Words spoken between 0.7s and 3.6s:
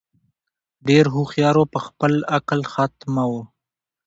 ډېر هوښیار وو په خپل عقل خامتماوو